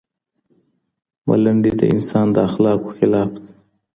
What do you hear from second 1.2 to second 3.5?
ملنډي د انسان د اخلاقو خلاف دي.